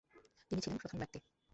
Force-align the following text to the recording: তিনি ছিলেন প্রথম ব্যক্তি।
তিনি 0.49 0.59
ছিলেন 0.61 0.77
প্রথম 0.77 0.97
ব্যক্তি। 0.97 1.19